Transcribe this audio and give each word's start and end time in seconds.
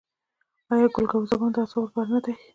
آیا 0.73 0.87
ګل 0.95 1.05
ګاو 1.11 1.29
زبان 1.31 1.49
د 1.53 1.57
اعصابو 1.61 1.85
لپاره 1.89 2.09
نه 2.13 2.19
دی؟ 2.23 2.33